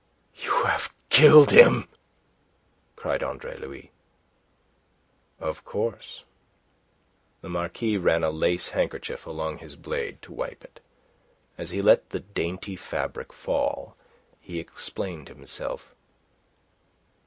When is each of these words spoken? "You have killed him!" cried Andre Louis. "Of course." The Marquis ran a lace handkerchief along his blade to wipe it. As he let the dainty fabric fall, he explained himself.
"You 0.33 0.63
have 0.63 0.91
killed 1.09 1.51
him!" 1.51 1.87
cried 2.95 3.21
Andre 3.21 3.55
Louis. 3.59 3.91
"Of 5.39 5.63
course." 5.63 6.23
The 7.41 7.49
Marquis 7.49 7.97
ran 7.97 8.23
a 8.23 8.31
lace 8.31 8.69
handkerchief 8.69 9.27
along 9.27 9.59
his 9.59 9.75
blade 9.75 10.19
to 10.23 10.33
wipe 10.33 10.63
it. 10.63 10.79
As 11.55 11.69
he 11.69 11.83
let 11.83 12.09
the 12.09 12.19
dainty 12.21 12.75
fabric 12.75 13.31
fall, 13.31 13.95
he 14.39 14.57
explained 14.57 15.27
himself. 15.27 15.93